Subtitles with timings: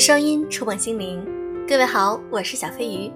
[0.00, 1.22] 声音触碰心灵，
[1.68, 3.12] 各位好，我是小飞鱼。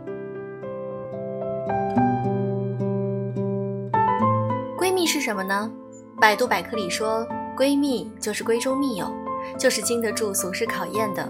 [4.76, 5.72] 闺蜜是什么呢？
[6.20, 7.26] 百度百科里说，
[7.56, 9.10] 闺蜜就是闺中密友，
[9.58, 11.26] 就是经得住俗世考验的，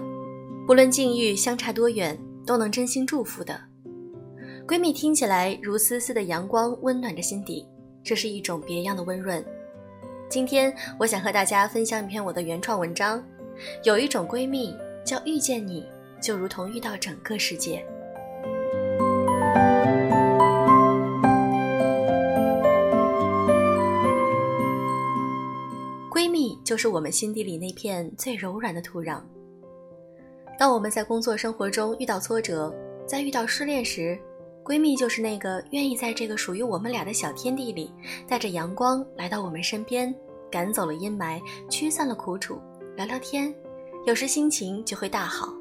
[0.67, 3.57] 不论境遇相差多远，都能真心祝福的。
[4.67, 7.65] 闺蜜听起来如丝丝的阳光，温暖着心底，
[8.03, 9.41] 这是一种别样的温润。
[10.27, 13.23] 今天我想和大家分享一篇我的原创文章，
[13.85, 14.75] 有一种闺蜜。
[15.05, 15.85] 叫遇见你，
[16.19, 17.85] 就如同遇到整个世界。
[26.09, 29.21] 闺蜜就是我们心底里那片最柔软的土壤。
[30.57, 32.73] 当我们在工作生活中遇到挫折，
[33.05, 34.17] 在遇到失恋时，
[34.63, 37.93] 闺蜜就是那个愿意在这个属于我们俩的小天地里，
[38.27, 40.13] 带着阳光来到我们身边，
[40.49, 42.59] 赶走了阴霾，驱散了苦楚，
[42.95, 43.53] 聊聊天。
[44.05, 45.51] 有时心情就会大好。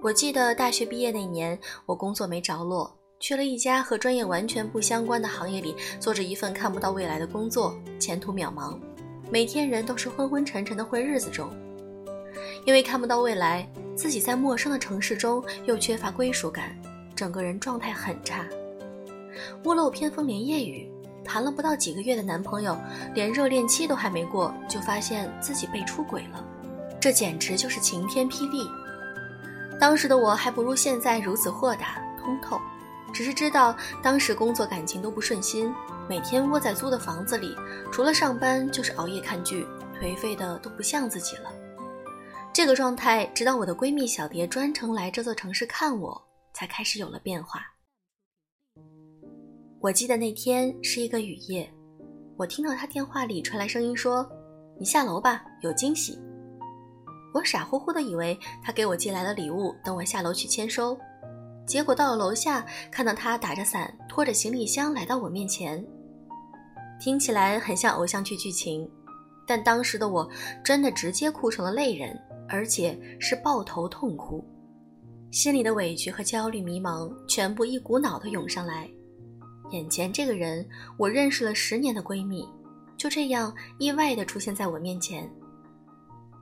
[0.00, 8.78] 我记得大学毕业那年，我工作没着落，去了一家和专业完全不相关的行业里，做着一份看不到未来的工作，前途渺茫，
[9.32, 11.50] 每天人都是昏昏沉沉的混日子中。
[12.64, 16.76] 因为看不到未来，自己在陌生的城市中又缺乏归属感，
[17.16, 18.46] 整个人状态很差。
[19.64, 20.88] 屋漏偏逢连夜雨，
[21.24, 22.78] 谈了不到几个月的男朋友，
[23.12, 26.44] 连热恋期都还没过，就发现自己被出轨了。
[27.04, 28.66] 这简直就是晴天霹雳！
[29.78, 32.58] 当时的我还不如现在如此豁达通透，
[33.12, 35.70] 只是知道当时工作感情都不顺心，
[36.08, 37.54] 每天窝在租的房子里，
[37.92, 39.66] 除了上班就是熬夜看剧，
[40.00, 41.52] 颓废的都不像自己了。
[42.54, 46.18] 这个状态，直到我的闺蜜小蝶专程来这座城市看我，
[46.54, 47.60] 才开始有了变化。
[49.78, 51.70] 我记得那天是一个雨夜，
[52.38, 54.26] 我听到她电话里传来声音说
[54.80, 56.18] ：“你下楼吧，有惊喜。”
[57.34, 60.96] 我傻乎乎的以为他给我寄来了礼物，等我下楼去签收。
[61.66, 65.84] 结果到了楼下，看到他打着伞，拖着行李箱来到我面前。
[67.00, 68.88] 听起来很像偶像剧剧情，
[69.48, 70.30] 但当时的我
[70.64, 72.16] 真的直接哭成了泪人，
[72.48, 74.44] 而且是抱头痛哭，
[75.32, 78.88] 心里的委屈和焦虑、迷茫全部一股脑的涌上来。
[79.70, 80.64] 眼前这个人，
[80.96, 82.48] 我认识了十年的闺蜜，
[82.96, 85.28] 就这样意外的出现在我面前。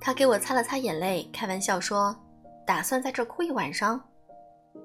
[0.04, 2.14] 他给我擦了擦眼泪，开玩笑说
[2.66, 4.02] ：“打算在这哭一晚上。”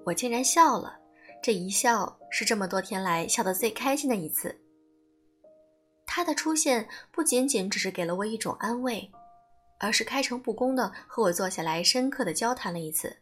[0.05, 0.95] 我竟然笑了，
[1.41, 4.55] 这一笑是这么多天来笑得最开心的一次。
[6.05, 9.11] 他的出现不仅仅只是给了我一种安慰，
[9.79, 13.17] 而是开诚布公的和我坐下来，深刻的交谈了一次。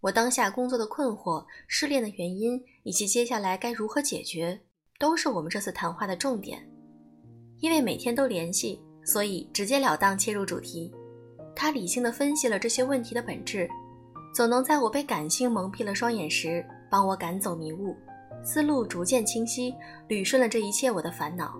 [0.00, 4.60] 我当下工作的困惑、失恋的原因以及接下来该如何解决，
[4.98, 6.68] 都是我们这次谈话的重点。
[7.60, 8.82] 因为每天都联系。
[9.10, 10.94] 所以直截了当切入主题，
[11.52, 13.68] 他理性的分析了这些问题的本质，
[14.32, 17.96] 总能在我被感性蒙蔽了双眼时，帮我赶走迷雾，
[18.44, 19.74] 思路逐渐清晰，
[20.08, 21.58] 捋顺了这一切我的烦恼。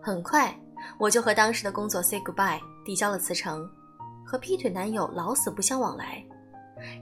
[0.00, 0.58] 很快，
[0.98, 3.68] 我就和当时的工作 say goodbye，递交了辞呈，
[4.24, 6.24] 和劈腿男友老死不相往来。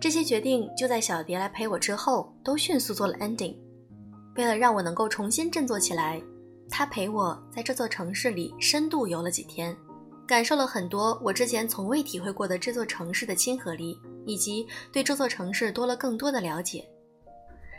[0.00, 3.54] 这些决定就在小蝶来陪我之后，都迅速做了 ending。
[4.34, 6.20] 为了让我能够重新振作起来。
[6.70, 9.76] 他陪我在这座城市里深度游了几天，
[10.26, 16.86] 感受了很多我之前从未体会过的这座城市的亲和力，以及对这座城市多了更多的了解。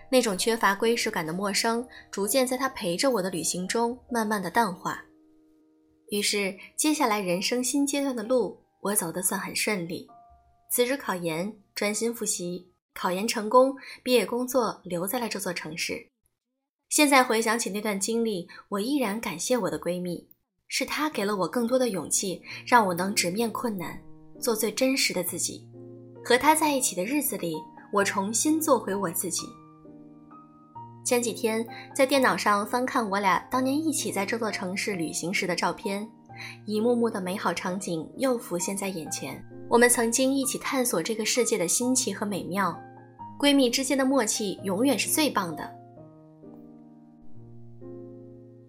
[0.10, 5.04] 那种缺乏归属感的陌生，逐渐在他陪着我的旅行中慢慢的淡化。
[6.10, 10.08] 于是，接下来人生新阶段的路，我走得算很顺利。
[10.72, 16.08] 辞职考研，专心复习，考研成功，毕业工作，留在了这座城市。
[16.90, 20.26] 现在回想起那段经历，我依然感谢我的闺蜜，
[20.68, 24.02] 是她给了我更多的勇气，让我能直面困难，
[24.40, 25.68] 做最真实的自己。
[26.24, 27.58] 和她在一起的日子里，
[27.92, 29.46] 我重新做回我自己。
[31.04, 36.10] 前几天在电脑上翻看我俩当年一起在这座城市旅行时的照片，
[36.66, 39.44] 一幕幕的美好场景又浮现在眼前。
[39.70, 42.78] 我们曾经一起探索这个世界的新奇和美妙，
[43.38, 45.70] 闺蜜之间的默契永远是最棒的。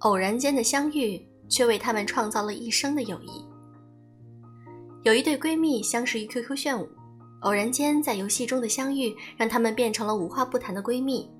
[0.01, 3.45] 偶然间的相遇，却为他们创造了一生的友谊。
[5.05, 6.89] 有一对闺蜜相识于 QQ 炫舞，
[7.43, 11.31] 偶然间在游戏中的相遇，让她们变成了无话不谈的闺蜜。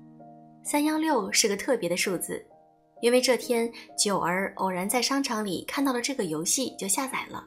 [0.63, 2.45] 三幺六是个特别的数字，
[3.01, 7.45] 因为这天九儿偶然在商场里看到了这个游戏，就下载了。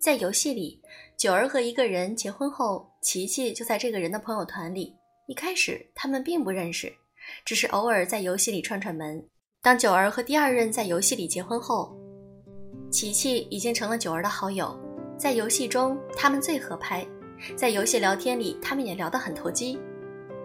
[0.00, 0.80] 在游戏里，
[1.16, 4.94] 九儿和一个人结婚后，琪琪就在这个人的朋友团里。
[5.26, 6.90] 一开始他们并不认识，
[7.44, 9.22] 只是偶尔在游戏里串串门。
[9.68, 11.94] 当九儿和第二任在游戏里结婚后，
[12.90, 14.74] 琪琪已经成了九儿的好友。
[15.18, 17.06] 在游戏中，他们最合拍，
[17.54, 19.78] 在游戏聊天里，他们也聊得很投机。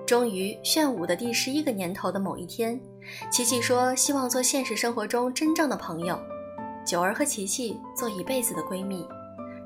[0.06, 2.78] 终于，炫舞的第十一个年头的某一天，
[3.32, 6.20] 琪琪说希望做现实生活中真正的朋友。
[6.86, 9.08] 九儿和琪琪做一辈子的闺蜜，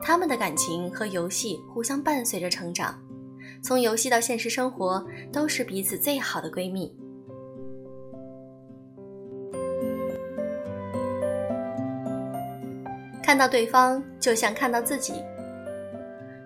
[0.03, 2.95] 她们的感情和游戏互相伴随着成长，
[3.63, 5.03] 从游戏到现实生活
[5.33, 6.95] 都是彼此最好的闺蜜。
[13.27, 15.15] 看到对方就像看到自己。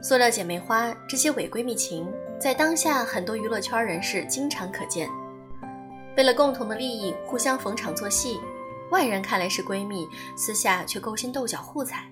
[0.01, 5.07] 塑料姐妹花这些伪闺蜜情，在当下很多娱乐圈人士经常可见。
[6.17, 8.39] 为了共同的利益，互相逢场作戏，
[8.89, 12.03] 外人看来是闺蜜，私下却勾心斗角互踩。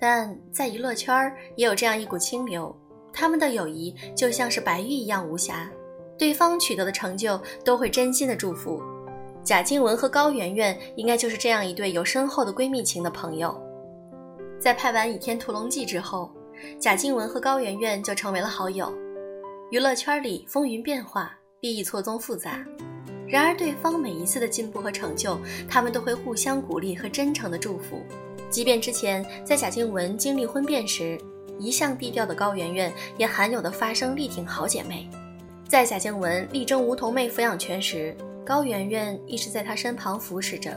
[0.00, 2.76] 但在娱乐圈也有这样一股清流，
[3.12, 5.70] 他们的友谊就像是白玉一样无瑕，
[6.18, 8.82] 对方取得的成就都会真心的祝福。
[9.44, 13.61] 贾静雯和高圆圆应该就是这样一对有深厚的闺蜜情的朋友。
[14.62, 16.30] 在拍完《倚天屠龙记》之后，
[16.78, 18.96] 贾静雯和高圆圆就成为了好友。
[19.72, 22.64] 娱乐圈里风云变化，利益错综复杂，
[23.26, 25.36] 然而对方每一次的进步和成就，
[25.68, 28.04] 他们都会互相鼓励和真诚的祝福。
[28.50, 31.18] 即便之前在贾静雯经历婚变时，
[31.58, 35.10] 一向低调的高圆圆也罕有的发声力挺好姐妹。
[35.66, 38.16] 在贾静雯力争梧桐妹抚养权时，
[38.46, 40.70] 高圆圆一直在她身旁扶持着，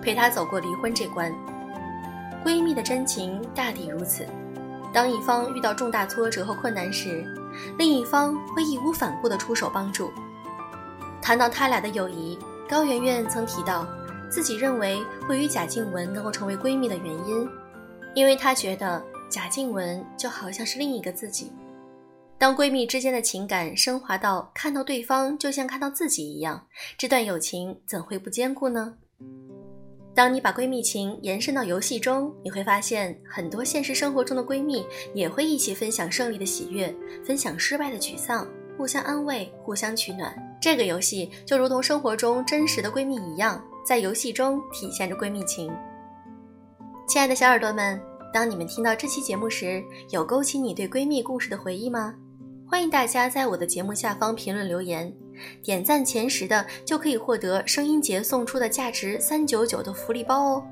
[0.00, 1.34] 陪她走过离婚这关。
[2.44, 4.26] 闺蜜的真情大抵如此：
[4.92, 7.24] 当一方遇到重大挫折和困难时，
[7.78, 10.10] 另一方会义无反顾地出手帮助。
[11.20, 12.36] 谈到他俩的友谊，
[12.68, 13.86] 高圆圆曾提到，
[14.28, 17.48] 自己认为会与贾静雯能够成为闺蜜的原因，
[18.14, 19.00] 因为她觉得
[19.30, 21.52] 贾静雯就好像是另一个自己。
[22.38, 26.66] 当闺蜜之间的情感升华到看到对方就像看到自己一样，
[26.98, 28.94] 这段友情怎会不坚固呢？
[30.14, 36.94] 当你把闺蜜情延伸到游戏中，你会发现很多现实生活中的闺蜜也会一起分享胜利的喜悦，
[37.24, 40.34] 分享失败的沮丧，互相安慰，互相取暖。
[40.60, 45.72] 这个游戏就如同生活中真实的闺蜜一样，在游戏中体现着闺蜜情。
[47.08, 47.98] 亲爱的小耳朵们，
[48.34, 52.14] 当你们听到这期节目时，有勾起你对闺蜜故事的回忆吗？
[52.68, 55.12] 欢迎大家在我的节目下方评论留言。
[55.62, 60.62] 点赞前十的就可以获得声音节送出的价值三九九的福利包哦，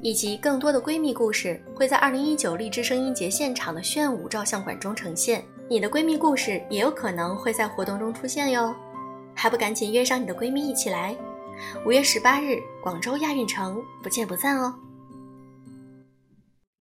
[0.00, 8.74] 以及更多的闺蜜故事会在二零一九荔枝声音节现场的炫舞照相馆中呈现，你的闺蜜故事也有可能会在活动中出现哟，
[9.34, 11.16] 还不赶紧约上你的闺蜜一起来？
[11.86, 14.74] 五月十八日，广州亚运城，不见不散哦。